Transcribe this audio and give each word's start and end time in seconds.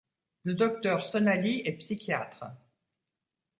Le 0.41 0.55
docteur 0.55 1.05
Sonali 1.05 1.61
est 1.63 1.73
psychiatre. 1.73 2.45